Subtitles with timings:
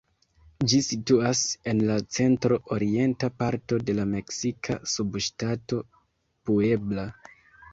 [0.71, 1.41] Ĝi situas
[1.71, 5.83] en la centro-orienta parto de la meksika subŝtato
[6.49, 7.07] Puebla.